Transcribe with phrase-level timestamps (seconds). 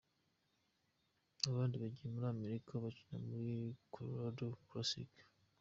[1.49, 3.49] Abandi bagiye muri Amerika gukina muri
[3.93, 5.11] Colorado Classic